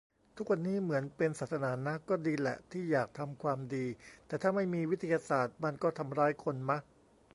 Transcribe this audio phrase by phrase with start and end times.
[0.35, 3.85] ทุกวันนี้เหมือนเป็นศาสนานะ ก็ดีแหละที่อยากทำความดี
[4.27, 6.77] แต่ถ้าไม่มีวิทยาศาสตร์มันก็ทำร้ายคนมะ